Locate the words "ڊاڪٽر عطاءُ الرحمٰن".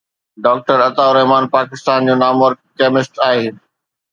0.43-1.43